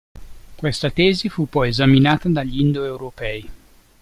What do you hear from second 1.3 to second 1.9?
poi